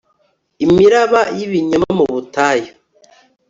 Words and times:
Imiraba 0.65 1.21
yibinyoma 1.37 1.89
mu 1.97 2.05
butayu 2.13 2.71